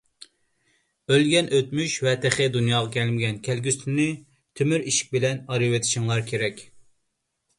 [1.11, 4.07] ئۆلگەن ئۆتمۈش ۋە تېخى دۇنياغا كەلمىگەن كەلگۈسىنى
[4.61, 6.65] تۆمۈر ئىشىك بىلەن ئايرىۋېتىشىڭلار كېرەك.